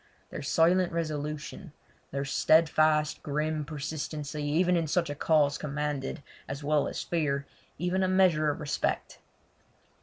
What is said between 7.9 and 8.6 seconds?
a measure of